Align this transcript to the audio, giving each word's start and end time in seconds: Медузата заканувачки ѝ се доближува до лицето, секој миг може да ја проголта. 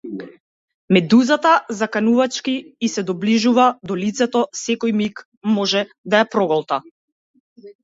Медузата 0.95 1.51
заканувачки 1.81 2.55
ѝ 2.55 2.89
се 2.95 3.05
доближува 3.11 3.67
до 3.91 3.99
лицето, 4.05 4.43
секој 4.63 4.97
миг 5.05 5.23
може 5.61 5.87
да 6.17 6.25
ја 6.25 6.33
проголта. 6.35 6.83